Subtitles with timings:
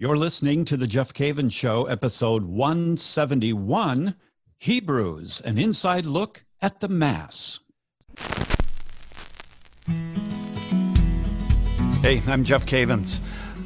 [0.00, 4.14] You're listening to The Jeff Cavins Show, episode 171
[4.56, 7.60] Hebrews, an inside look at the Mass.
[12.00, 13.20] Hey, I'm Jeff Cavins.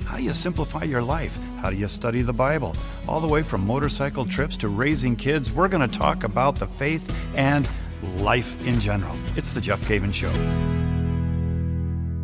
[0.07, 1.39] How do you simplify your life?
[1.61, 2.75] How do you study the Bible?
[3.07, 6.67] All the way from motorcycle trips to raising kids, we're going to talk about the
[6.67, 7.71] faith and
[8.17, 9.15] life in general.
[9.37, 10.74] It's The Jeff Cavins Show.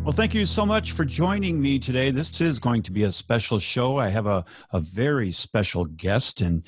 [0.03, 2.09] Well, thank you so much for joining me today.
[2.09, 3.97] This is going to be a special show.
[3.97, 4.43] I have a,
[4.73, 6.65] a very special guest, and,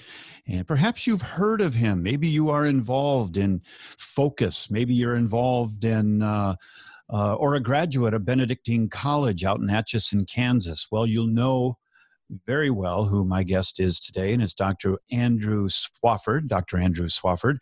[0.48, 2.04] and perhaps you've heard of him.
[2.04, 3.64] Maybe you are involved in
[3.98, 4.70] Focus.
[4.70, 6.58] Maybe you're involved in, uh,
[7.12, 10.88] uh, or a graduate of Benedictine College out in Atchison, Kansas.
[10.92, 11.80] Well, you'll know
[12.46, 14.98] very well who my guest is today, and it's Dr.
[15.12, 16.78] Andrew Swafford, Dr.
[16.78, 17.58] Andrew Swafford.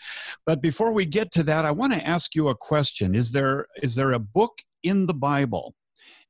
[0.45, 3.15] But before we get to that, I want to ask you a question.
[3.15, 5.75] Is there is there a book in the Bible,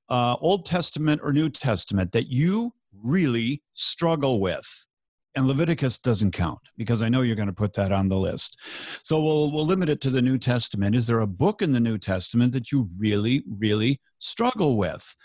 [0.10, 4.88] uh, Old Testament or New Testament, that you really struggle with?
[5.34, 8.58] And Leviticus doesn't count because I know you're going to put that on the list.
[9.02, 10.96] So we'll we'll limit it to the New Testament.
[10.96, 15.16] Is there a book in the New Testament that you really really struggle with?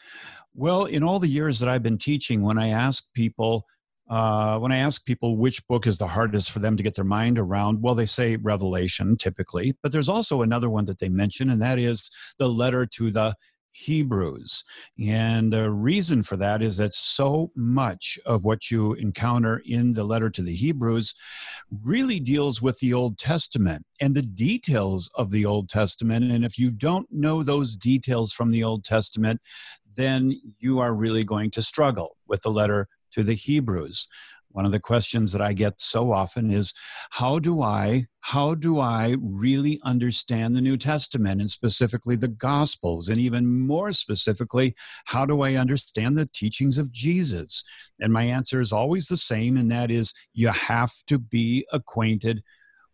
[0.59, 3.67] Well, in all the years that I've been teaching, when I ask people,
[4.09, 7.05] uh, when I ask people which book is the hardest for them to get their
[7.05, 11.51] mind around, well, they say Revelation typically, but there's also another one that they mention,
[11.51, 13.35] and that is the letter to the
[13.73, 14.65] Hebrews.
[14.99, 20.05] And the reason for that is that so much of what you encounter in the
[20.05, 21.15] letter to the Hebrews
[21.83, 26.33] really deals with the Old Testament and the details of the Old Testament.
[26.33, 29.43] And if you don't know those details from the Old Testament,
[29.97, 34.09] then you are really going to struggle with the letter to the Hebrews.
[34.51, 36.73] One of the questions that I get so often is
[37.11, 43.09] how do I how do I really understand the New Testament and specifically the gospels
[43.09, 44.75] and even more specifically
[45.05, 47.65] how do I understand the teachings of Jesus?
[48.01, 52.43] And my answer is always the same and that is you have to be acquainted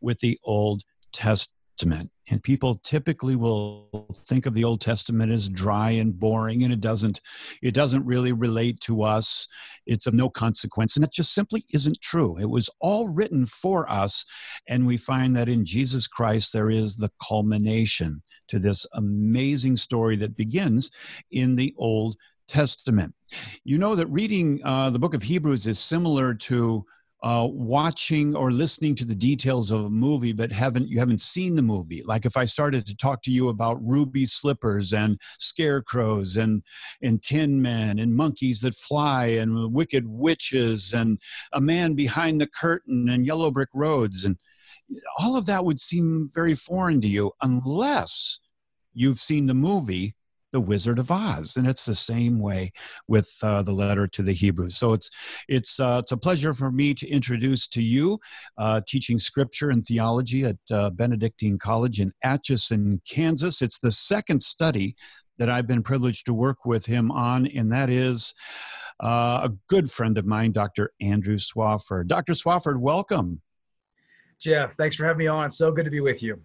[0.00, 1.61] with the Old Testament
[2.28, 6.80] and people typically will think of the old testament as dry and boring and it
[6.80, 7.20] doesn't
[7.62, 9.48] it doesn't really relate to us.
[9.86, 12.38] It's of no consequence and it just simply isn't true.
[12.38, 14.24] It was all written for us
[14.68, 20.16] and we find that in jesus christ there is the culmination to this amazing story
[20.16, 20.90] that begins
[21.30, 22.16] in the old
[22.48, 23.14] testament.
[23.64, 26.84] You know that reading uh, the book of hebrews is similar to
[27.22, 31.54] uh, watching or listening to the details of a movie but haven't you haven't seen
[31.54, 32.02] the movie.
[32.04, 36.62] Like if i started to talk to you about ruby slippers and scarecrows and
[37.02, 41.18] and tin men and monkeys that fly and wicked witches and
[41.52, 44.36] a man behind the curtain and yellow brick roads and
[45.18, 48.40] all of that would seem very foreign to you unless
[48.94, 50.14] you've seen the movie
[50.52, 52.72] the Wizard of Oz, and it's the same way
[53.08, 54.76] with uh, the letter to the Hebrews.
[54.76, 55.10] So it's
[55.48, 58.20] it's uh, it's a pleasure for me to introduce to you
[58.58, 63.62] uh, teaching scripture and theology at uh, Benedictine College in Atchison, Kansas.
[63.62, 64.94] It's the second study
[65.38, 68.34] that I've been privileged to work with him on, and that is.
[69.00, 70.92] Uh, a good friend of mine, Dr.
[71.00, 72.06] Andrew Swafford.
[72.06, 72.34] Dr.
[72.34, 73.40] Swafford, welcome.
[74.38, 75.46] Jeff, thanks for having me on.
[75.46, 76.40] It's so good to be with you.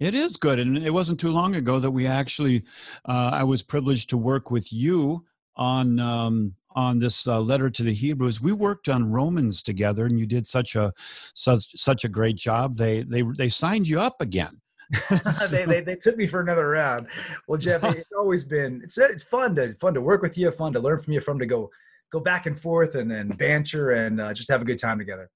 [0.00, 2.64] It is good, and it wasn't too long ago that we actually,
[3.04, 5.24] uh, I was privileged to work with you
[5.56, 8.40] on um, on this uh, letter to the Hebrews.
[8.40, 10.92] We worked on Romans together, and you did such a
[11.34, 12.76] such such a great job.
[12.76, 14.60] They they they signed you up again.
[15.50, 17.08] they, they, they took me for another round.
[17.48, 20.72] Well, Jeff, it's always been it's it's fun to fun to work with you, fun
[20.74, 21.70] to learn from you, fun to go
[22.12, 25.28] go back and forth and, and banter and uh, just have a good time together.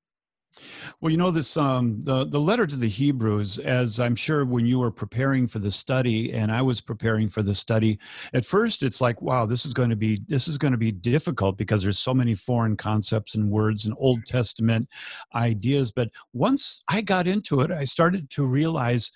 [1.00, 4.66] Well, you know this um, the the letter to the Hebrews, as I'm sure when
[4.66, 7.98] you were preparing for the study, and I was preparing for the study.
[8.34, 10.92] At first, it's like, wow, this is going to be this is going to be
[10.92, 14.88] difficult because there's so many foreign concepts and words and Old Testament
[15.34, 15.90] ideas.
[15.90, 19.10] But once I got into it, I started to realize,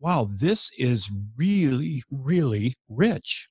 [0.00, 3.48] wow, this is really really rich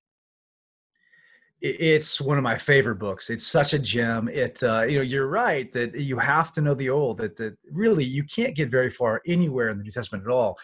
[1.62, 3.30] it's one of my favorite books.
[3.30, 4.30] It's such a gem.
[4.30, 7.17] It, uh, you know, you're right that you have to know the old.
[7.17, 10.58] That, that really you can't get very far anywhere in the New Testament at all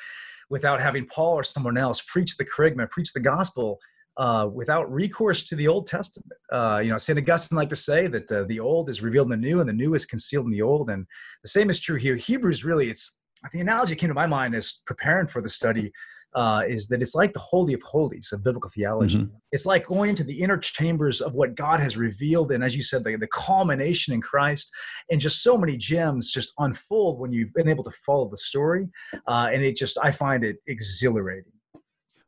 [0.50, 3.80] without having Paul or someone else preach the kerygma, preach the gospel
[4.18, 6.32] uh, without recourse to the Old Testament.
[6.52, 9.42] Uh, you know, Saint Augustine liked to say that uh, the old is revealed in
[9.42, 10.90] the new, and the new is concealed in the old.
[10.90, 11.06] And
[11.44, 12.16] the same is true here.
[12.16, 13.18] Hebrews really, it's
[13.52, 15.92] the analogy came to my mind is preparing for the study
[16.36, 19.20] uh, is that it's like the holy of holies of biblical theology.
[19.20, 19.36] Mm-hmm.
[19.54, 22.84] It's like going into the inner chambers of what God has revealed, and as you
[22.84, 24.70] said, the, the culmination in Christ,
[25.10, 28.88] and just so many gems just unfold when you've been able to follow the story,
[29.28, 31.52] uh, and it just I find it exhilarating.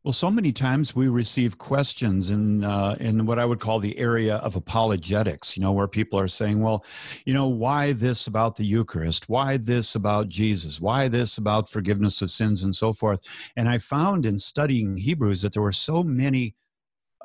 [0.08, 4.00] Well, so many times we receive questions in uh, in what I would call the
[4.00, 5.58] area of apologetics.
[5.58, 6.86] You know, where people are saying, "Well,
[7.26, 9.28] you know, why this about the Eucharist?
[9.28, 10.80] Why this about Jesus?
[10.80, 13.20] Why this about forgiveness of sins and so forth?"
[13.58, 16.56] And I found in studying Hebrews that there were so many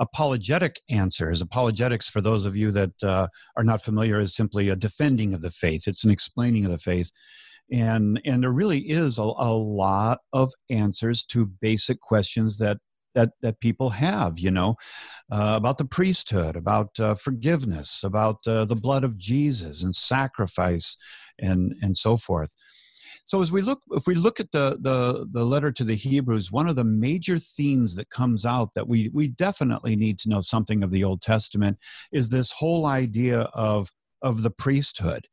[0.00, 1.40] apologetic answers.
[1.40, 5.40] Apologetics, for those of you that uh, are not familiar, is simply a defending of
[5.40, 5.86] the faith.
[5.86, 7.12] It's an explaining of the faith
[7.72, 12.78] and and there really is a, a lot of answers to basic questions that
[13.14, 14.76] that that people have you know
[15.30, 20.96] uh, about the priesthood about uh, forgiveness about uh, the blood of jesus and sacrifice
[21.38, 22.54] and and so forth.
[23.24, 26.50] So as we look if we look at the the the letter to the hebrews
[26.50, 30.40] one of the major themes that comes out that we we definitely need to know
[30.40, 31.78] something of the old testament
[32.12, 33.90] is this whole idea of
[34.22, 35.26] of the priesthood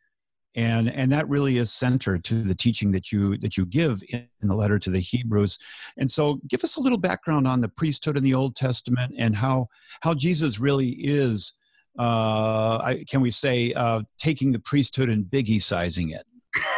[0.60, 4.28] and and that really is centered to the teaching that you that you give in,
[4.42, 5.58] the letter to the hebrews.
[5.98, 9.36] And so give us a little background on the priesthood in the old testament and
[9.36, 9.68] how
[10.02, 11.54] how jesus really is
[11.98, 16.26] uh can we say uh taking the priesthood and biggie sizing it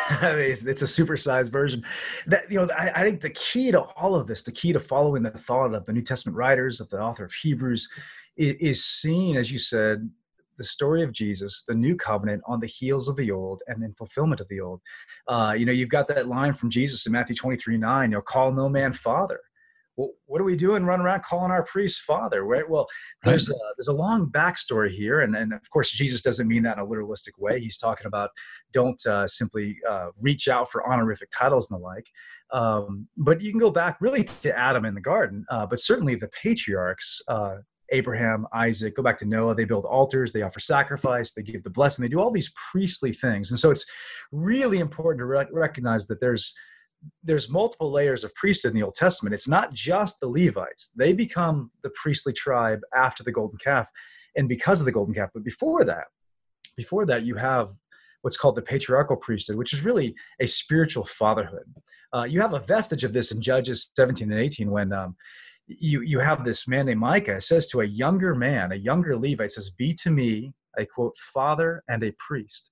[0.21, 1.83] it's a supersized version.
[2.27, 4.79] That you know I, I, think the key to all of this the key to
[4.79, 7.89] following the thought of the new testament writers of the author of hebrews
[8.35, 10.09] is, is seeing as you said
[10.61, 13.93] the story of Jesus, the new covenant on the heels of the old and in
[13.95, 14.79] fulfillment of the old.
[15.27, 18.21] Uh, you know, you've got that line from Jesus in Matthew 23 9, you know,
[18.21, 19.39] call no man father.
[19.97, 22.43] Well, what are we doing running around calling our priest father?
[22.43, 22.69] Right?
[22.69, 22.87] Well,
[23.23, 25.21] there's a, there's a long backstory here.
[25.21, 27.59] And, and of course, Jesus doesn't mean that in a literalistic way.
[27.59, 28.29] He's talking about
[28.71, 32.05] don't uh, simply uh, reach out for honorific titles and the like.
[32.53, 36.15] Um, but you can go back really to Adam in the garden, uh, but certainly
[36.15, 37.57] the patriarchs, uh,
[37.91, 39.55] Abraham, Isaac, go back to Noah.
[39.55, 43.13] They build altars, they offer sacrifice, they give the blessing, they do all these priestly
[43.13, 43.51] things.
[43.51, 43.85] And so it's
[44.31, 46.53] really important to rec- recognize that there's
[47.23, 49.33] there's multiple layers of priesthood in the Old Testament.
[49.33, 50.91] It's not just the Levites.
[50.95, 53.89] They become the priestly tribe after the golden calf
[54.35, 55.31] and because of the golden calf.
[55.33, 56.05] But before that,
[56.77, 57.69] before that, you have
[58.21, 61.65] what's called the patriarchal priesthood, which is really a spiritual fatherhood.
[62.13, 65.15] Uh, you have a vestige of this in Judges 17 and 18 when um,
[65.79, 69.51] you you have this man named Micah says to a younger man, a younger Levite,
[69.51, 72.69] says, "Be to me a quote father and a priest."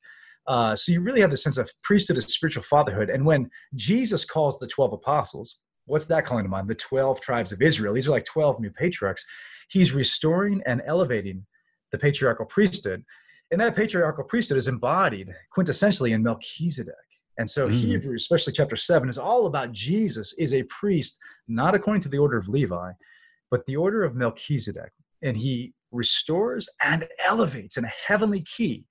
[0.47, 3.09] Uh, so you really have the sense of priesthood as spiritual fatherhood.
[3.09, 6.67] And when Jesus calls the twelve apostles, what's that calling to mind?
[6.67, 7.93] The twelve tribes of Israel.
[7.93, 9.25] These are like twelve new patriarchs.
[9.69, 11.45] He's restoring and elevating
[11.91, 13.03] the patriarchal priesthood,
[13.51, 16.95] and that patriarchal priesthood is embodied quintessentially in Melchizedek.
[17.39, 17.71] And so mm.
[17.71, 22.17] Hebrews, especially chapter seven, is all about Jesus is a priest, not according to the
[22.19, 22.91] order of Levi,
[23.49, 24.91] but the order of Melchizedek.
[25.23, 28.85] And he restores and elevates in a heavenly key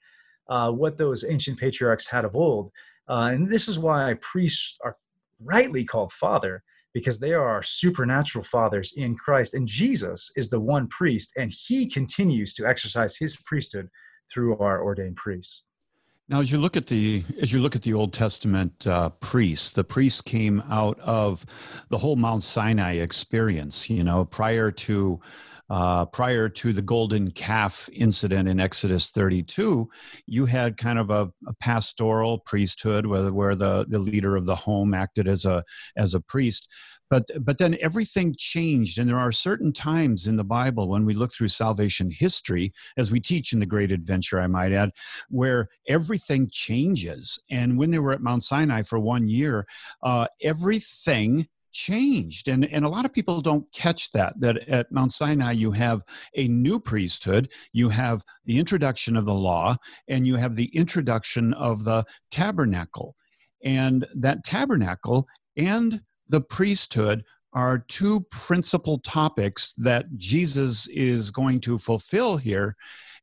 [0.49, 2.71] uh, what those ancient patriarchs had of old.
[3.09, 4.97] Uh, and this is why priests are
[5.45, 6.63] rightly called father,
[6.95, 9.53] because they are our supernatural fathers in Christ.
[9.53, 13.89] And Jesus is the one priest, and he continues to exercise his priesthood
[14.33, 15.65] through our ordained priests.
[16.31, 19.73] Now, as you look at the as you look at the Old Testament uh, priests,
[19.73, 21.47] the priests came out of
[21.89, 23.89] the whole Mount Sinai experience.
[23.89, 25.21] You know, prior to
[25.71, 29.89] uh, prior to the golden calf incident in Exodus 32,
[30.27, 34.55] you had kind of a, a pastoral priesthood, where, where the, the leader of the
[34.55, 35.65] home acted as a
[35.97, 36.69] as a priest.
[37.11, 41.15] But but then everything changed and there are certain times in the bible when we
[41.15, 44.91] look through salvation history as we teach in the great adventure i might add
[45.31, 47.41] where everything changes.
[47.51, 49.67] And when they were at mount sinai for one year
[50.03, 51.49] uh, everything
[51.87, 55.71] changed and and a lot of people don't catch that that at mount sinai you
[55.71, 56.03] have
[56.35, 59.77] a new priesthood you have the introduction of the law
[60.09, 63.17] and you have the introduction of the tabernacle.
[63.65, 71.79] And that tabernacle and the priesthood are two principal topics that Jesus is going to
[71.79, 72.77] fulfill here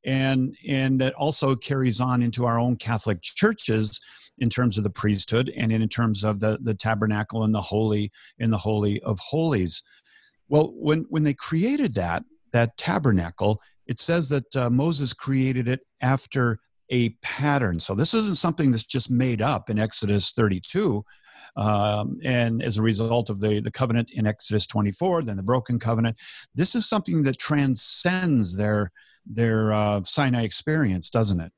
[0.03, 3.99] and and that also carries on into our own Catholic churches
[4.39, 8.11] in terms of the priesthood and in terms of the the tabernacle and the holy
[8.37, 9.83] in the holy of holies.
[10.49, 15.81] Well when when they created that that tabernacle it says that uh, Moses created it
[16.01, 16.57] after
[16.89, 17.79] a pattern.
[17.79, 21.03] So this isn't something that's just made up in Exodus 32
[21.55, 25.79] um, and as a result of the, the covenant in Exodus 24, then the broken
[25.79, 26.17] covenant,
[26.53, 28.91] this is something that transcends their,
[29.25, 31.51] their uh, Sinai experience, doesn't it?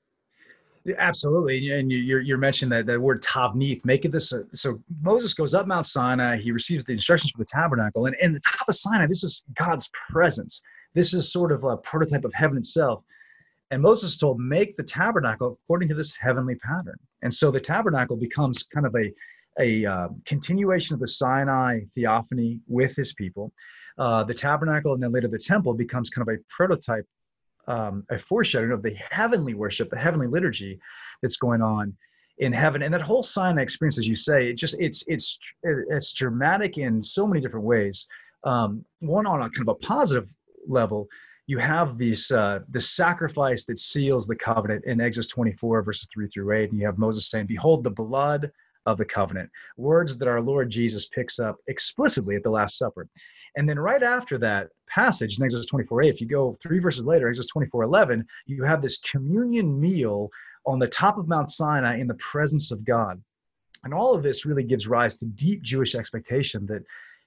[0.98, 3.84] Absolutely, and you're you're mentioning that that word tavnith.
[3.84, 4.32] Make it this.
[4.54, 6.38] So Moses goes up Mount Sinai.
[6.38, 9.44] He receives the instructions for the tabernacle, and in the top of Sinai, this is
[9.58, 10.62] God's presence.
[10.94, 13.04] This is sort of a prototype of heaven itself.
[13.70, 16.98] And Moses told, make the tabernacle according to this heavenly pattern.
[17.22, 19.14] And so the tabernacle becomes kind of a
[19.60, 23.52] a uh, continuation of the Sinai theophany with his people.
[23.98, 27.06] Uh, the tabernacle and then later the temple becomes kind of a prototype,
[27.68, 30.80] um, a foreshadowing of the heavenly worship, the heavenly liturgy
[31.22, 31.96] that's going on
[32.40, 32.84] in heaven.
[32.84, 37.02] And that whole Sinai experience, as you say, it just it's it's it's dramatic in
[37.02, 38.08] so many different ways.
[38.44, 40.30] Um, one on a kind of a positive
[40.68, 41.08] level,
[41.48, 46.28] you have this uh, the sacrifice that seals the covenant in Exodus 24 verses 3
[46.30, 48.52] through 8, and you have Moses saying, "Behold, the blood."
[48.86, 53.10] Of the covenant, words that our Lord Jesus picks up explicitly at the Last Supper.
[53.56, 57.06] And then right after that passage in Exodus 24 8, if you go three verses
[57.06, 60.30] later, Exodus 24 11, you have this communion meal
[60.66, 63.22] on the top of Mount Sinai in the presence of God.
[63.84, 66.84] And all of this really gives rise to deep Jewish expectation that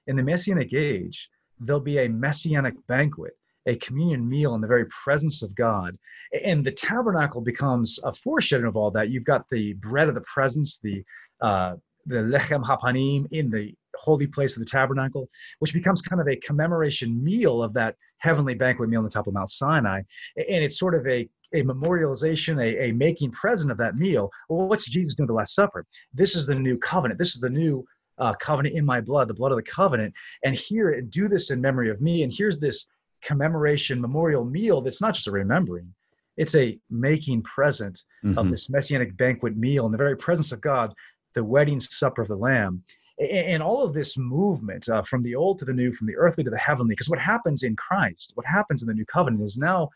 [0.07, 3.33] in the Messianic age, there'll be a Messianic banquet,
[3.65, 5.97] a communion meal in the very presence of God.
[6.45, 9.09] And the tabernacle becomes a foreshadowing of all that.
[9.09, 11.03] You've got the bread of the presence, the
[11.41, 11.75] uh,
[12.05, 15.29] the lechem hapanim in the holy place of the tabernacle,
[15.59, 19.27] which becomes kind of a commemoration meal of that heavenly banquet meal on the top
[19.27, 20.01] of Mount Sinai.
[20.37, 24.29] And it's sort of a a memorialization, a, a making present of that meal.
[24.47, 25.85] Well, what's Jesus doing the Last Supper?
[26.13, 27.17] This is the new covenant.
[27.17, 27.85] This is the new
[28.17, 30.13] uh, covenant in my blood, the blood of the covenant.
[30.43, 32.23] And here, do this in memory of me.
[32.23, 32.85] And here's this
[33.21, 35.93] commemoration memorial meal that's not just a remembering,
[36.37, 38.37] it's a making present mm-hmm.
[38.37, 40.93] of this messianic banquet meal in the very presence of God,
[41.35, 42.83] the wedding supper of the Lamb.
[43.21, 46.43] And all of this movement uh, from the old to the new, from the earthly
[46.43, 49.57] to the heavenly, because what happens in Christ, what happens in the new covenant is
[49.57, 49.89] now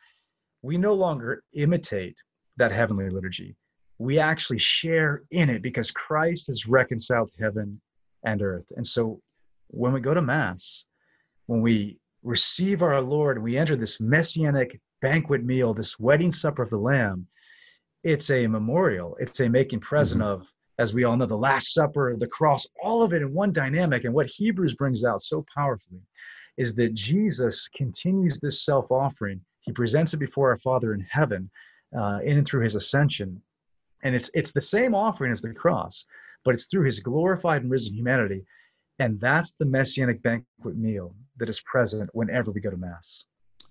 [0.62, 2.18] we no longer imitate
[2.58, 3.56] that heavenly liturgy.
[3.98, 7.82] We actually share in it because Christ has reconciled heaven
[8.26, 8.66] and earth.
[8.76, 9.20] And so
[9.68, 10.86] when we go to Mass,
[11.48, 16.70] when we receive our Lord, we enter this messianic banquet meal, this wedding supper of
[16.70, 17.28] the Lamb,
[18.04, 20.42] it's a memorial, it's a making present mm-hmm.
[20.42, 23.52] of, as we all know, the Last Supper, the cross, all of it in one
[23.52, 24.04] dynamic.
[24.04, 26.02] And what Hebrews brings out so powerfully
[26.58, 31.50] is that Jesus continues this self offering he presents it before our Father in heaven
[31.98, 33.42] uh, in and through his ascension.
[34.04, 36.06] And it's, it's the same offering as the cross,
[36.44, 38.46] but it's through his glorified and risen humanity.
[39.00, 43.26] And that's the messianic banquet meal that is present whenever we go to Mass.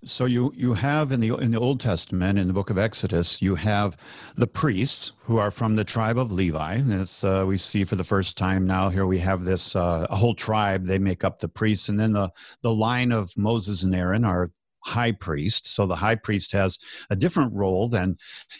[0.05, 3.41] So you you have in the in the Old Testament in the book of Exodus
[3.41, 3.97] you have
[4.35, 6.81] the priests who are from the tribe of Levi.
[7.23, 8.89] Uh, we see for the first time now.
[8.89, 10.85] Here we have this uh, a whole tribe.
[10.85, 12.29] They make up the priests, and then the
[12.61, 14.51] the line of Moses and Aaron are
[14.83, 15.65] high priest.
[15.73, 16.77] So the high priest has
[17.09, 18.17] a different role than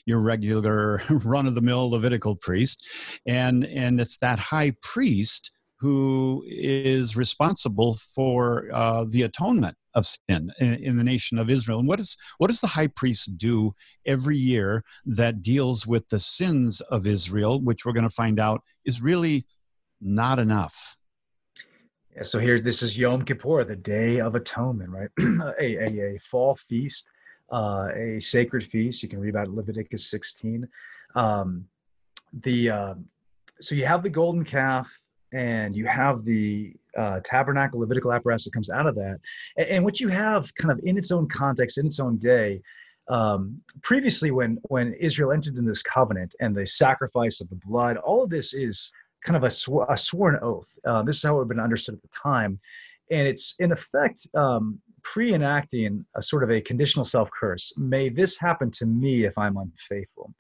[0.08, 2.84] your regular run of the mill Levitical priest.
[3.28, 10.52] And, and it's that high priest who is responsible for uh, the atonement of sin
[10.60, 11.80] in, the nation of Israel.
[11.80, 13.74] And what, is, what does the high priest do
[14.06, 18.62] every year that deals with the sins of Israel, which we're going to find out
[18.84, 19.46] is really
[20.02, 20.98] not enough?
[22.16, 25.10] Yeah, so here, this is Yom Kippur, the Day of Atonement, right?
[25.60, 27.08] a, a, a, fall feast,
[27.52, 29.04] uh, a sacred feast.
[29.04, 30.68] You can read about Leviticus 16.
[31.16, 31.66] Um,
[32.44, 32.94] the uh,
[33.62, 34.88] so you have the golden calf,
[35.34, 39.20] and you have the uh, tabernacle Levitical apparatus that comes out of that,
[39.58, 42.62] and, and, what you have, kind of in its own context, in its own day.
[43.08, 47.98] Um, previously, when when Israel entered in this covenant and the sacrifice of the blood,
[47.98, 48.92] all of this is
[49.26, 50.72] kind of a, sw- a sworn oath.
[50.86, 52.60] Uh, this is how it would have been understood at the time.
[53.12, 57.74] And it's in effect um, pre enacting a sort of a conditional self curse.
[57.78, 60.34] May this happen to me if I'm unfaithful.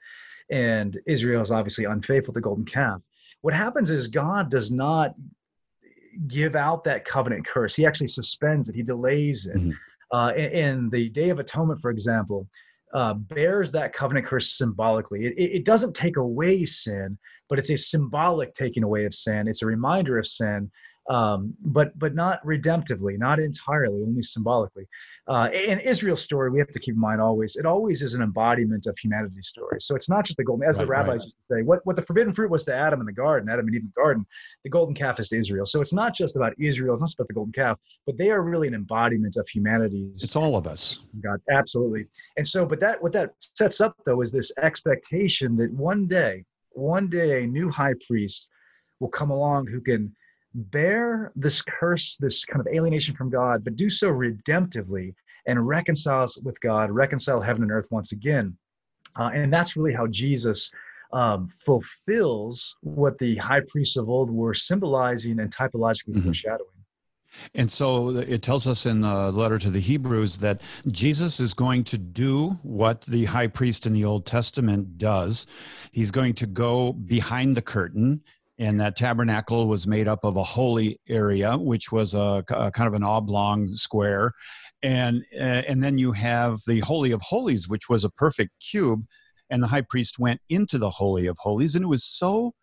[0.50, 3.02] And Israel is obviously unfaithful to the golden calf.
[3.42, 5.14] What happens is God does not
[6.28, 9.58] give out that covenant curse, He actually suspends it, He delays it.
[9.58, 9.72] Mm-hmm.
[10.14, 12.48] Uh, in the Day of Atonement, for example,
[12.94, 15.26] uh, bears that covenant curse symbolically.
[15.26, 17.18] It, it, doesn't take away sin,
[17.50, 19.48] but it's a symbolic taking away of sin.
[19.48, 20.72] It's a reminder of sin,
[21.10, 24.88] um, but but not redemptively, not entirely, only symbolically.
[25.28, 28.22] Uh, in Israel's story, we have to keep in mind always, it always is an
[28.22, 29.82] embodiment of humanity's story.
[29.82, 31.24] So it's not just the golden, as right, the rabbis right.
[31.24, 33.66] used to say, what, what the forbidden fruit was to Adam in the garden, Adam
[33.66, 34.24] and Eve in the garden,
[34.64, 35.66] the golden calf is to Israel.
[35.66, 38.30] So it's not just about Israel, it's not just about the golden calf, but they
[38.30, 40.24] are really an embodiment of humanity's.
[40.24, 41.00] It's all of us.
[41.22, 42.06] God, absolutely.
[42.38, 46.46] And so, but that, what that sets up though is this expectation that one day,
[46.74, 48.48] one day a new high priest
[49.00, 50.16] will come along who can
[50.56, 55.14] bear this curse, this kind of alienation from God, but do so redemptively
[55.46, 58.58] and reconcile us with God, reconcile heaven and earth once again.
[59.18, 60.72] Uh, and that's really how Jesus
[61.14, 66.24] um, fulfills what the high priests of old were symbolizing and typologically mm-hmm.
[66.24, 66.70] foreshadowing.
[67.54, 71.84] And so it tells us in the letter to the Hebrews that Jesus is going
[71.86, 75.46] to do what the high priest in the Old Testament does.
[75.92, 78.22] He's going to go behind the curtain
[78.58, 82.88] and that tabernacle was made up of a holy area which was a, a kind
[82.88, 84.32] of an oblong square.
[84.82, 89.06] And uh, and then you have the holy of holies which was a perfect cube
[89.50, 92.54] and the high priest went into the holy of holies and it was so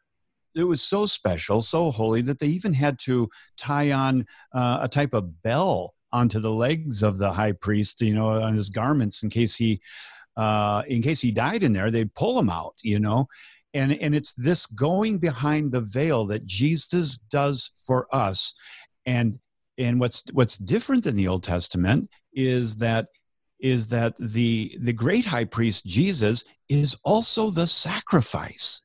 [0.54, 4.88] it was so special so holy that they even had to tie on uh, a
[4.88, 9.22] type of bell onto the legs of the high priest you know on his garments
[9.22, 9.80] in case he
[10.36, 13.26] uh, in case he died in there they'd pull him out you know
[13.74, 18.54] and and it's this going behind the veil that jesus does for us.
[19.06, 19.38] And
[19.78, 23.08] and what's what's different than the old testament is that
[23.60, 28.82] is that the the great high priest jesus is also the sacrifice.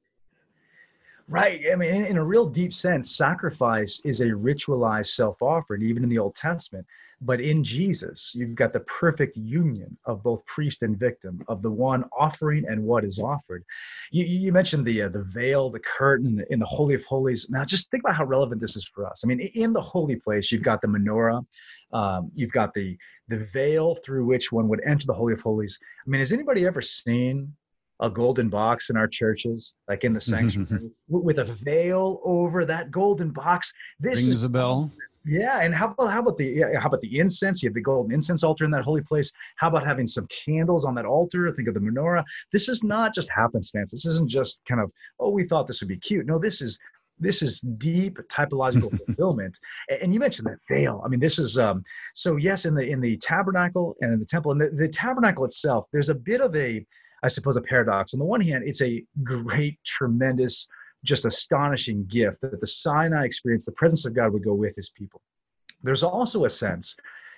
[1.30, 1.66] Right.
[1.72, 6.10] I mean in, in a real deep sense sacrifice is a ritualized self-offering even in
[6.10, 6.86] the old testament
[7.22, 11.72] but in Jesus, you've got the perfect union of both priest and victim, of the
[11.72, 13.64] one offering and what is offered.
[14.12, 17.50] You, you mentioned the uh, the veil, the curtain in the Holy of Holies.
[17.50, 19.24] Now, just think about how relevant this is for us.
[19.24, 21.44] I mean, in the holy place, you've got the menorah,
[21.92, 22.96] um, you've got the
[23.30, 25.80] the veil through which one would enter the Holy of Holies.
[26.06, 27.52] I mean, has anybody ever seen
[28.00, 32.92] a golden box in our churches, like in the sanctuary, with a veil over that
[32.92, 33.74] golden box?
[34.00, 34.92] This rings is a bell.
[35.26, 37.62] Yeah, and how about how about the how about the incense?
[37.62, 39.32] You have the golden incense altar in that holy place.
[39.58, 41.52] How about having some candles on that altar?
[41.52, 42.24] Think of the menorah.
[42.54, 43.92] This is not just happenstance.
[43.92, 46.26] This isn't just kind of oh we thought this would be cute.
[46.26, 46.80] No, this is
[47.20, 49.58] this is deep typological fulfillment.
[50.02, 51.02] And you mentioned that veil.
[51.04, 51.84] I mean, this is um,
[52.14, 55.46] so yes in the in the tabernacle and in the temple and the, the tabernacle
[55.46, 55.88] itself.
[55.92, 56.86] There's a bit of a
[57.24, 58.14] I suppose a paradox.
[58.14, 60.68] On the one hand, it's a great, tremendous
[61.04, 64.90] just astonishing gift that the Sinai experience, the presence of God would go with his
[64.90, 65.22] people.
[65.84, 66.96] There's also a sense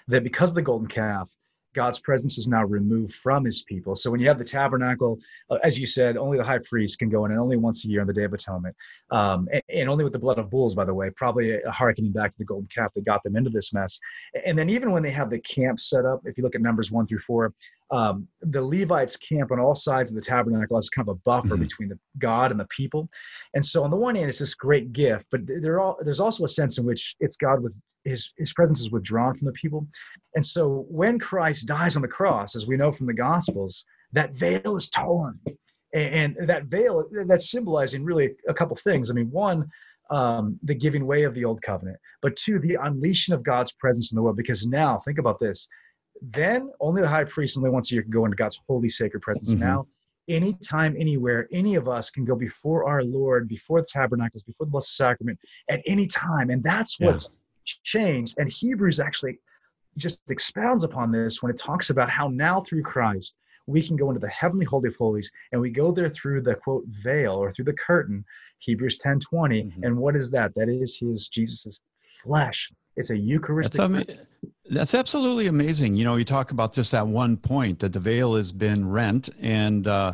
[0.08, 1.30] that because of the golden calf,
[1.76, 3.96] God's presence is now removed from his people.
[3.96, 7.10] So when you have the tabernacle, uh, as you said, only the high priest can
[7.10, 8.76] go in and only once a year on the Day of Atonement.
[9.12, 12.32] Um, and, and, only with the blood of bulls, by the way, probably harkening back
[12.32, 14.00] to the golden calf that got them into this mess.
[14.46, 16.92] And then even when they have the camp set up, if you look at Numbers
[16.92, 17.54] 1 through 4,
[17.92, 21.50] um, the Levites camp on all sides of the tabernacle as kind of a buffer
[21.50, 21.64] mm-hmm.
[21.64, 23.10] between the God and the people.
[23.56, 25.42] And so on the one hand, it's this great gift, but
[25.80, 29.36] all, there's also a sense in which it's God with his, his presence is withdrawn
[29.36, 29.88] from the people.
[30.36, 34.34] And so when Christ dies on the cross, as we know from the Gospels, that
[34.34, 35.40] veil is torn.
[35.94, 39.10] And, and that veil, that's symbolizing really a couple things.
[39.10, 39.70] I mean, one,
[40.12, 44.12] um, the giving way of the old covenant, but two, the unleashing of God's presence
[44.12, 44.38] in the world.
[44.38, 45.68] Because now, think about this
[46.22, 49.22] then only the high priest only once a year can go into God's holy sacred
[49.22, 49.52] presence.
[49.52, 49.62] Mm-hmm.
[49.62, 49.88] Now,
[50.28, 54.72] anytime, anywhere, any of us can go before our Lord, before the tabernacles, before the
[54.72, 56.50] Blessed Sacrament at any time.
[56.50, 57.32] And that's what's.
[57.84, 58.36] Changed.
[58.38, 59.40] And Hebrews actually
[59.98, 63.36] just expounds upon this when it talks about how now through Christ
[63.68, 66.56] we can go into the heavenly holy of holies and we go there through the
[66.56, 68.26] quote veil or through the curtain
[68.60, 69.84] hebrews 10 20 mm-hmm.
[69.84, 71.82] and what is that that is his jesus's
[72.24, 73.80] flesh it's a Eucharistic.
[74.08, 74.14] That's,
[74.70, 75.96] that's absolutely amazing.
[75.96, 79.30] You know, you talk about just that one point that the veil has been rent,
[79.40, 80.14] and uh,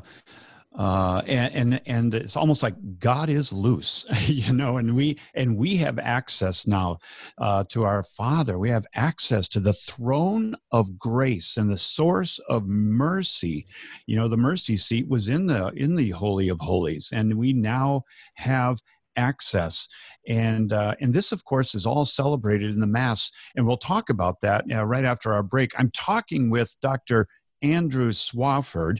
[0.78, 5.58] uh, and, and and it's almost like God is loose, you know, and we and
[5.58, 7.00] we have access now
[7.38, 8.60] uh, to our Father.
[8.60, 13.68] We have access to the throne of grace and the source of mercy.
[14.06, 17.54] You know, the mercy seat was in the in the Holy of Holies, and we
[17.54, 18.04] now
[18.36, 18.80] have
[19.16, 19.88] access.
[20.28, 23.32] And, uh, and this, of course, is all celebrated in the Mass.
[23.56, 25.72] And we'll talk about that uh, right after our break.
[25.78, 27.28] I'm talking with Dr.
[27.62, 28.98] Andrew Swafford,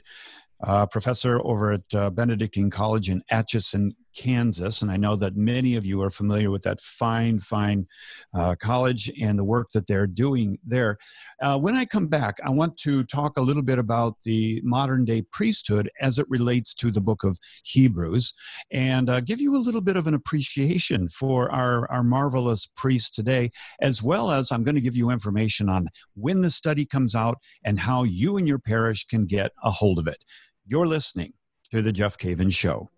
[0.62, 4.82] uh, professor over at uh, Benedictine College in Atchison, Kansas.
[4.82, 7.86] And I know that many of you are familiar with that fine, fine
[8.34, 10.96] uh, college and the work that they're doing there.
[11.42, 15.04] Uh, when I come back, I want to talk a little bit about the modern
[15.04, 18.32] day priesthood as it relates to the book of Hebrews
[18.70, 23.10] and uh, give you a little bit of an appreciation for our, our marvelous priests
[23.10, 23.50] today,
[23.80, 27.38] as well as I'm going to give you information on when the study comes out
[27.64, 30.24] and how you and your parish can get a hold of it.
[30.66, 31.34] You're listening
[31.70, 32.90] to The Jeff Cavins Show.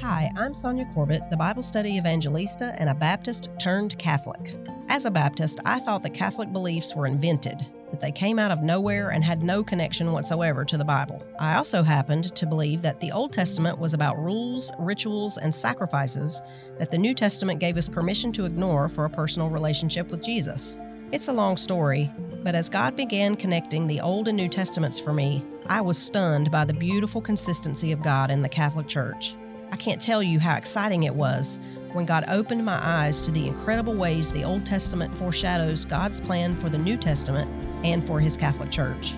[0.00, 4.54] Hi, I'm Sonja Corbitt, the Bible study evangelista and a Baptist turned Catholic.
[4.88, 8.62] As a Baptist, I thought that Catholic beliefs were invented, that they came out of
[8.62, 11.22] nowhere and had no connection whatsoever to the Bible.
[11.38, 16.40] I also happened to believe that the Old Testament was about rules, rituals, and sacrifices
[16.78, 20.78] that the New Testament gave us permission to ignore for a personal relationship with Jesus.
[21.12, 22.10] It's a long story,
[22.42, 26.50] but as God began connecting the Old and New Testaments for me, I was stunned
[26.50, 29.36] by the beautiful consistency of God in the Catholic Church.
[29.72, 31.60] I can't tell you how exciting it was
[31.92, 36.60] when God opened my eyes to the incredible ways the Old Testament foreshadows God's plan
[36.60, 37.48] for the New Testament
[37.84, 39.14] and for His Catholic Church.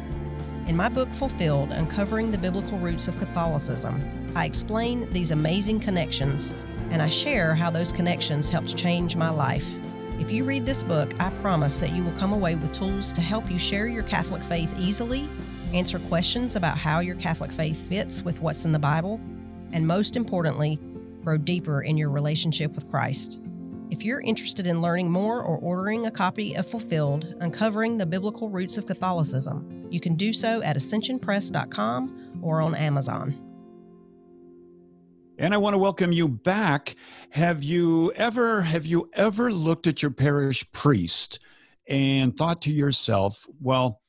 [0.66, 6.54] In my book, Fulfilled Uncovering the Biblical Roots of Catholicism, I explain these amazing connections
[6.90, 9.66] and I share how those connections helped change my life.
[10.20, 13.22] If you read this book, I promise that you will come away with tools to
[13.22, 15.30] help you share your Catholic faith easily,
[15.72, 19.18] answer questions about how your Catholic faith fits with what's in the Bible,
[19.72, 20.78] and most importantly,
[21.22, 23.40] grow deeper in your relationship with Christ.
[23.90, 28.48] If you're interested in learning more or ordering a copy of Fulfilled, Uncovering the Biblical
[28.48, 33.38] Roots of Catholicism, you can do so at ascensionpress.com or on Amazon.
[35.38, 36.94] And I want to welcome you back.
[37.30, 41.40] Have you ever have you ever looked at your parish priest
[41.88, 44.01] and thought to yourself, well,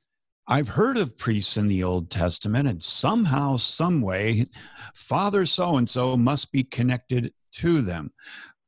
[0.48, 4.48] I've heard of priests in the Old Testament, and somehow, some way,
[4.94, 8.12] Father so and so must be connected to them.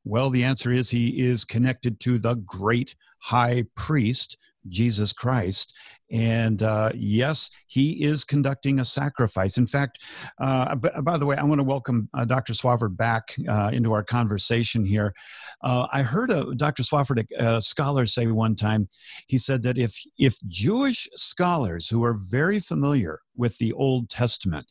[0.06, 5.74] Well, the answer is he is connected to the great high priest, Jesus Christ.
[6.12, 9.58] And uh, yes, he is conducting a sacrifice.
[9.58, 10.00] In fact,
[10.40, 12.54] uh, b- by the way, I want to welcome uh, Dr.
[12.54, 15.14] Swafford back uh, into our conversation here.
[15.62, 16.84] Uh, I heard a, Dr.
[16.84, 18.90] Swafford, a, a scholar, say one time,
[19.28, 24.68] he said that if, if Jewish scholars who are very familiar with the Old Testament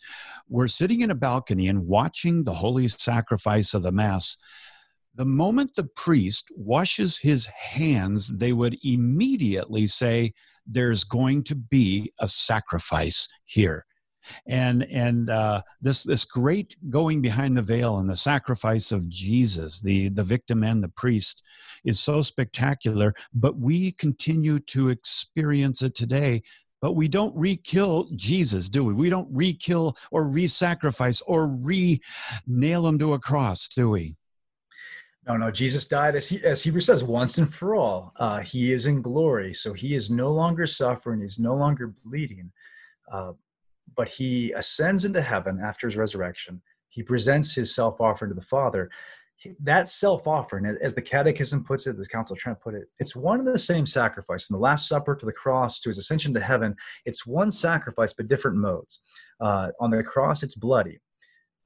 [0.49, 4.37] were sitting in a balcony and watching the holy sacrifice of the Mass,
[5.15, 10.33] the moment the priest washes his hands, they would immediately say,
[10.67, 13.87] There's going to be a sacrifice here.
[14.47, 19.81] And and uh, this this great going behind the veil and the sacrifice of Jesus,
[19.81, 21.43] the the victim and the priest,
[21.85, 23.15] is so spectacular.
[23.35, 26.43] But we continue to experience it today
[26.85, 28.93] but we don't re-kill Jesus, do we?
[28.93, 34.17] We don't re-kill or re-sacrifice or re-nail him to a cross, do we?
[35.27, 35.51] No, no.
[35.51, 38.13] Jesus died, as he as Hebrew says, once and for all.
[38.17, 41.23] Uh, he is in glory, so he is no longer suffering.
[41.23, 42.53] He's no longer bleeding,
[43.11, 43.33] uh,
[43.97, 46.61] but he ascends into heaven after his resurrection.
[46.89, 48.91] He presents his self offering to the Father.
[49.61, 53.15] That self offering, as the Catechism puts it, the Council of Trent put it, it's
[53.17, 54.47] one and the same sacrifice.
[54.47, 58.13] From the Last Supper to the cross to his ascension to heaven, it's one sacrifice
[58.13, 59.01] but different modes.
[59.41, 60.99] Uh, on the cross, it's bloody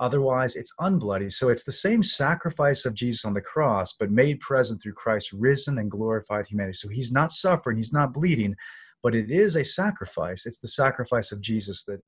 [0.00, 1.32] Otherwise, it's unbloody.
[1.32, 5.32] So it's the same sacrifice of Jesus on the cross, but made present through Christ's
[5.32, 6.74] risen and glorified humanity.
[6.74, 8.54] So he's not suffering, he's not bleeding,
[9.02, 10.46] but it is a sacrifice.
[10.46, 12.00] It's the sacrifice of Jesus that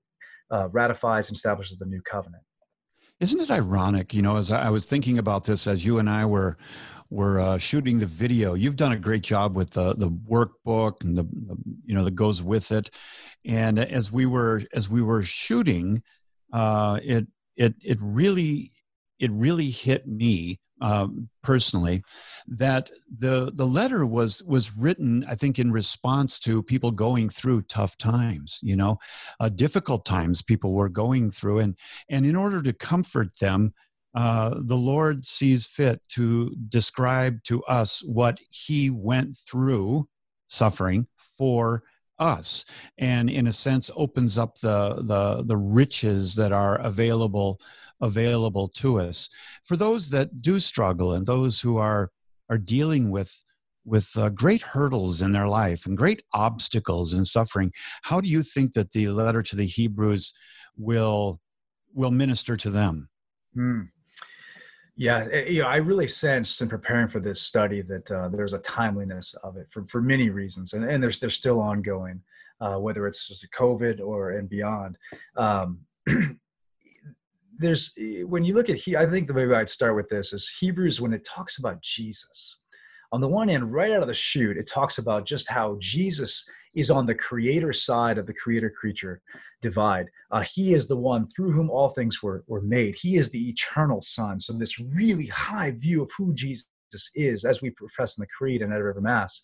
[0.51, 2.43] uh, ratifies and establishes the new covenant.
[3.21, 4.15] Isn't it ironic?
[4.15, 6.57] You know, as I was thinking about this, as you and I were
[7.11, 11.19] were uh, shooting the video, you've done a great job with the the workbook and
[11.19, 12.91] the, the you know that goes with it.
[13.45, 16.03] And as we were as we were shooting,
[16.53, 18.73] uh, it it it really
[19.19, 22.03] it really hit me um, personally
[22.47, 27.63] that the the letter was was written I think in response to people going through
[27.63, 28.99] tough times you know
[29.39, 31.61] uh, difficult times people were going through.
[31.61, 31.77] And
[32.09, 33.75] and in order to comfort them
[34.15, 40.09] uh, the Lord sees fit to describe to us what he went through
[40.49, 41.07] suffering
[41.39, 41.85] for
[42.19, 42.65] us.
[42.99, 47.61] And in a sense opens up the the the riches that are available
[48.01, 49.29] available to us
[49.65, 52.11] for those that do struggle and those who are
[52.49, 53.45] are dealing with
[53.85, 58.43] with uh, great hurdles in their life and great obstacles and suffering how do you
[58.43, 60.33] think that the letter to the hebrews
[60.77, 61.41] will
[61.95, 63.09] will minister to them
[63.57, 63.89] mm.
[65.01, 68.53] Yeah, eh, you know, I really sensed in preparing for this study that uh, there's
[68.53, 72.21] a timeliness of it for, for many reasons, and, and there's they're still ongoing,
[72.61, 74.99] uh, whether it's just COVID or and beyond.
[75.39, 75.81] Um,
[77.61, 80.33] there's eh, when you look at he, I think the way I'd start with this
[80.33, 82.57] is Hebrews when it talks about Jesus.
[83.13, 86.45] On the one hand, right out of the chute, it talks about just how Jesus
[86.75, 89.21] is on the creator side of the creator creature
[89.61, 90.07] divide.
[90.31, 92.95] Uh, he is the one through whom all things were, were made.
[92.95, 94.39] He is the eternal Son.
[94.39, 96.67] So, this really high view of who Jesus
[97.15, 99.41] is, as we profess in the Creed and at every Mass.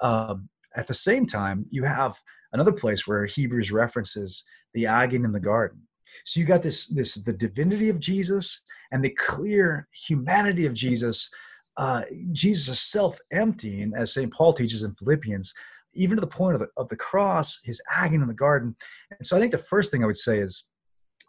[0.00, 2.16] Um, at the same time, you have
[2.52, 5.82] another place where Hebrews references the agony in the garden.
[6.24, 8.60] So you got this this the divinity of Jesus
[8.92, 11.28] and the clear humanity of Jesus.
[11.76, 14.30] Uh, Jesus self-emptying, as St.
[14.32, 15.54] Paul teaches in Philippians,
[15.94, 18.76] even to the point of the, of the cross, his agony in the garden.
[19.10, 20.64] And so I think the first thing I would say is,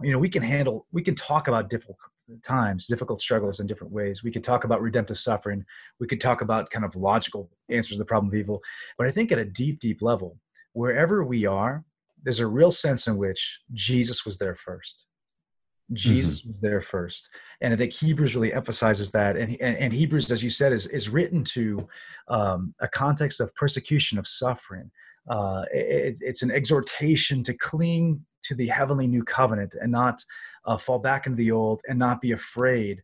[0.01, 1.97] you know, we can handle, we can talk about difficult
[2.43, 4.23] times, difficult struggles in different ways.
[4.23, 5.65] We could talk about redemptive suffering.
[5.99, 8.61] We could talk about kind of logical answers to the problem of evil.
[8.97, 10.37] But I think at a deep, deep level,
[10.73, 11.83] wherever we are,
[12.23, 15.05] there's a real sense in which Jesus was there first.
[15.93, 16.51] Jesus mm-hmm.
[16.51, 17.29] was there first.
[17.59, 19.35] And I think Hebrews really emphasizes that.
[19.35, 21.87] And, and, and Hebrews, as you said, is, is written to
[22.29, 24.89] um, a context of persecution, of suffering.
[25.29, 30.23] Uh, it, it's an exhortation to cling to the heavenly new covenant and not
[30.65, 33.01] uh, fall back into the old and not be afraid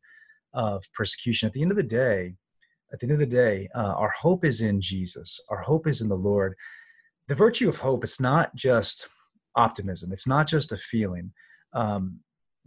[0.53, 1.47] of persecution.
[1.47, 2.35] At the end of the day,
[2.93, 5.39] at the end of the day, uh, our hope is in Jesus.
[5.49, 6.55] Our hope is in the Lord.
[7.27, 9.09] The virtue of hope is not just
[9.55, 10.13] optimism.
[10.13, 11.33] It's not just a feeling.
[11.73, 12.19] Um,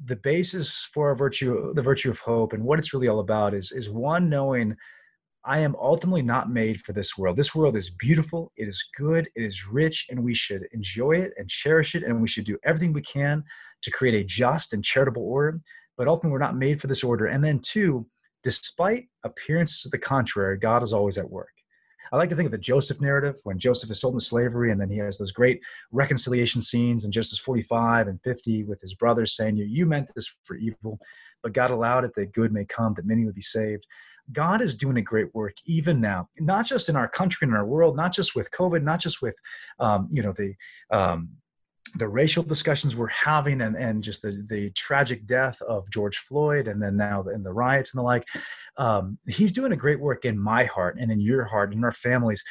[0.05, 3.55] the basis for our virtue, the virtue of hope, and what it's really all about
[3.55, 4.77] is is one knowing
[5.45, 7.37] I am ultimately not made for this world.
[7.37, 11.33] This world is beautiful, it is good, it is rich, and we should enjoy it
[11.39, 13.43] and cherish it, and we should do everything we can
[13.83, 15.61] to create a just and charitable order.
[15.97, 17.27] But ultimately, we're not made for this order.
[17.27, 18.07] And then, two,
[18.43, 21.49] despite appearances to the contrary, God is always at work.
[22.13, 24.81] I like to think of the Joseph narrative when Joseph is sold into slavery, and
[24.81, 25.61] then he has those great
[25.93, 30.35] reconciliation scenes in Genesis 45 and 50 with his brothers saying, "You, you meant this
[30.45, 30.99] for evil,
[31.43, 33.87] but God allowed it that good may come, that many would be saved."
[34.33, 37.67] God is doing a great work even now, not just in our country and our
[37.67, 39.35] world, not just with COVID, not just with,
[39.81, 40.55] um, you know, the
[40.91, 41.31] um,
[41.97, 46.69] the racial discussions we're having and, and just the, the tragic death of George Floyd
[46.69, 48.25] and then now in the riots and the like.
[48.77, 51.85] Um, he's doing a great work in my heart and in your heart and in
[51.85, 52.43] our families.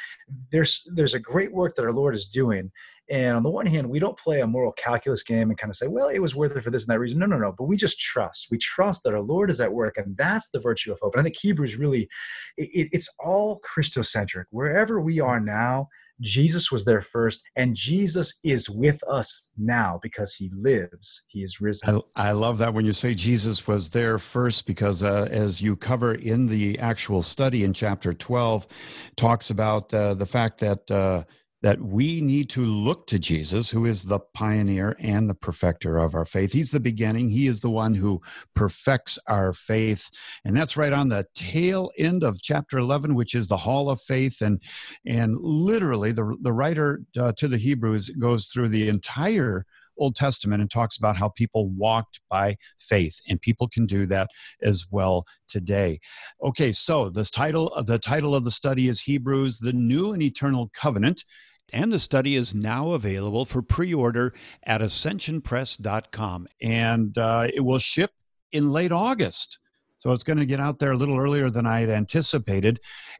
[0.52, 2.72] There's there's a great work that our Lord is doing.
[3.10, 5.76] And on the one hand, we don't play a moral calculus game and kind of
[5.76, 7.20] say, well, it was worth it for this and that reason.
[7.20, 7.56] No, no, no.
[7.58, 8.50] But we just trust.
[8.52, 11.16] We trust that our Lord is at work, and that's the virtue of hope.
[11.16, 12.08] And I think Hebrews really,
[12.56, 14.44] it, it's all Christocentric.
[14.52, 15.90] Wherever we are now,
[16.22, 21.24] Jesus was there first, and Jesus is with us now because he lives.
[21.28, 22.02] He is risen.
[22.16, 25.76] I, I love that when you say Jesus was there first, because uh, as you
[25.76, 28.68] cover in the actual study in chapter 12,
[29.16, 30.90] talks about uh, the fact that.
[30.90, 31.24] Uh,
[31.62, 36.16] that we need to look to Jesus, who is the pioneer and the perfecter of
[36.16, 36.52] our faith.
[36.52, 38.22] He's the beginning, He is the one who
[38.56, 40.10] perfects our faith.
[40.46, 44.02] And that's right on the tail end of chapter 11, which is the hall of
[44.02, 44.42] faith.
[44.42, 44.62] And,
[45.06, 49.66] and literally, the, the writer uh, to the Hebrews goes through the entire
[50.00, 54.30] Old Testament and talks about how people walked by faith, and people can do that
[54.62, 56.00] as well today.
[56.44, 60.72] Okay, so this title, the title of the study is Hebrews: the New and Eternal
[60.74, 61.24] Covenant
[61.72, 64.34] and the study is now available for pre order
[64.64, 66.48] at ascensionpress.com.
[66.62, 68.12] And uh, it will ship
[68.52, 69.60] in late August.
[70.00, 72.80] So it's going to get out there a little earlier than I had anticipated.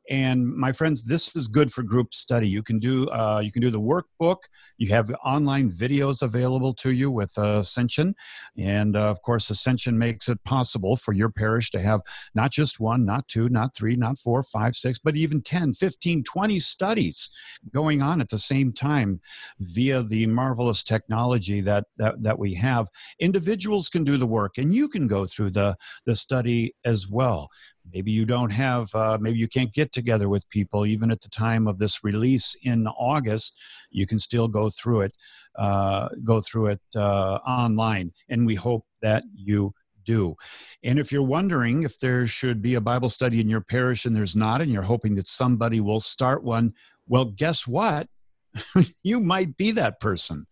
[0.10, 2.48] And my friends, this is good for group study.
[2.48, 4.38] You can do uh, you can do the workbook.
[4.78, 8.16] You have online videos available to you with uh, Ascension,
[8.58, 12.02] and uh, of course, Ascension makes it possible for your parish to have
[12.34, 16.24] not just one, not two, not three, not four, five, six, but even 10, 15,
[16.24, 17.30] 20 studies
[17.72, 19.20] going on at the same time
[19.60, 22.88] via the marvelous technology that that, that we have.
[23.20, 27.50] Individuals can do the work, and you can go through the the study as well.
[27.92, 31.30] Maybe you don't have, uh, maybe you can't get together with people even at the
[31.30, 33.60] time of this release in August.
[33.90, 35.14] You can still go through it,
[35.56, 40.36] uh, go through it uh, online, and we hope that you do.
[40.84, 44.16] And if you're wondering if there should be a Bible study in your parish and
[44.16, 46.74] there's not, and you're hoping that somebody will start one,
[47.08, 48.08] well, guess what?
[49.04, 50.48] you might be that person.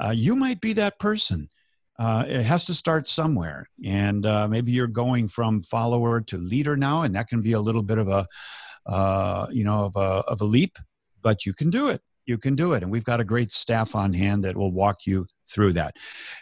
[0.00, 1.48] Uh, you might be that person
[1.98, 3.66] uh, it has to start somewhere.
[3.84, 7.60] And uh, maybe you're going from follower to leader now, and that can be a
[7.60, 8.26] little bit of a,
[8.86, 10.78] uh, you know, of a, of a leap,
[11.22, 12.00] but you can do it.
[12.26, 12.82] You can do it.
[12.82, 15.96] And we've got a great staff on hand that will walk you through that.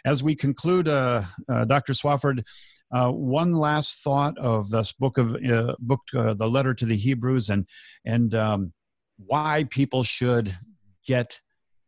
[0.05, 1.93] As we conclude, uh, uh, Dr.
[1.93, 2.43] Swafford,
[2.91, 5.35] uh, one last thought of this book of
[5.79, 7.67] book, the letter to the Hebrews, and
[8.05, 8.73] and um,
[9.17, 10.57] why people should
[11.05, 11.41] get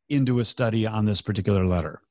[0.10, 2.01] into a study on this particular letter.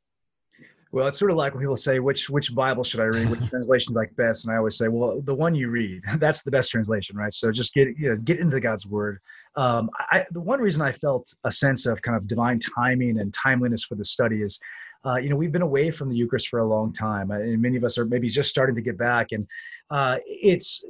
[0.91, 3.29] Well, it's sort of like when people say, which which Bible should I read?
[3.29, 4.45] Which translation like best?
[4.45, 7.33] And I always say, well, the one you read, that's the best translation, right?
[7.33, 9.19] So just get you know get into God's Word.
[9.57, 13.35] Um, I, the one reason I felt a sense of kind of divine timing and
[13.35, 14.59] timeliness for the study is,
[15.05, 17.77] uh, you know, we've been away from the Eucharist for a long time, and many
[17.77, 19.33] of us are maybe just starting to get back.
[19.33, 19.47] And
[19.91, 20.83] uh, it's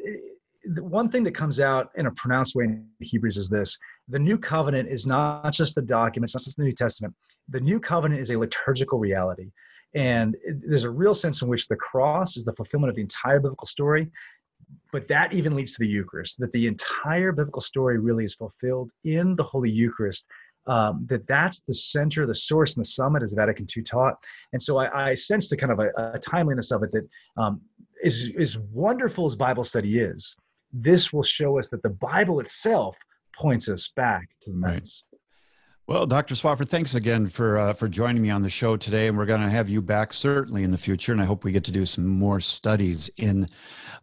[0.65, 4.19] the one thing that comes out in a pronounced way in Hebrews is this: the
[4.19, 7.15] New Covenant is not just a document; it's not just the New Testament.
[7.49, 9.51] The New Covenant is a liturgical reality.
[9.95, 13.41] And there's a real sense in which the cross is the fulfillment of the entire
[13.41, 14.11] biblical story.
[14.93, 18.91] But that even leads to the Eucharist, that the entire biblical story really is fulfilled
[19.05, 20.27] in the Holy Eucharist.
[20.67, 24.17] Um, that that's the center, the source, and the summit, as Vatican II taught.
[24.53, 27.63] And so I, I sense the kind of a, a timeliness of it that um,
[28.03, 30.37] is as wonderful as Bible study is,
[30.73, 32.99] this will show us that the Bible itself
[33.35, 35.05] points us back to the Mass.
[35.89, 36.35] Well, Dr.
[36.35, 39.41] Swafford, thanks again for uh, for joining me on the show today, and we're going
[39.41, 41.87] to have you back certainly in the future, and I hope we get to do
[41.87, 43.49] some more studies in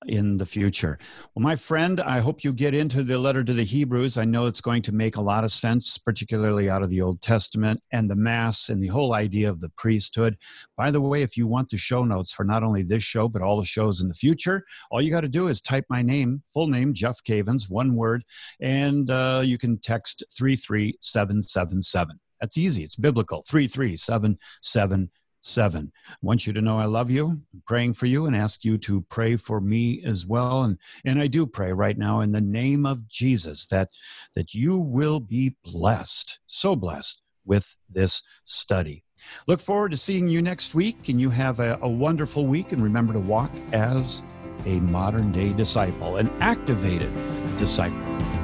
[0.08, 0.98] in the future.
[1.36, 4.18] Well, my friend, I hope you get into the letter to the Hebrews.
[4.18, 7.22] I know it's going to make a lot of sense, particularly out of the Old
[7.22, 10.38] Testament and the Mass and the whole idea of the priesthood.
[10.76, 13.44] By the way, if you want the show notes for not only this show but
[13.44, 16.42] all the shows in the future, all you got to do is type my name,
[16.48, 18.24] full name, Jeff Cavins, one word,
[18.60, 21.44] and uh, you can text three three seven
[21.82, 22.20] seven seven.
[22.42, 22.84] That's easy.
[22.84, 23.44] It's biblical.
[23.48, 25.10] Three three seven seven
[25.42, 25.92] seven.
[26.10, 28.78] I want you to know I love you, I'm praying for you, and ask you
[28.80, 30.64] to pray for me as well.
[30.64, 33.90] And and I do pray right now in the name of Jesus that
[34.36, 39.04] that you will be blessed, so blessed with this study.
[39.48, 42.72] Look forward to seeing you next week, and you have a, a wonderful week.
[42.72, 44.24] And remember to walk as
[44.66, 47.12] a modern day disciple, an activated
[47.58, 48.35] disciple.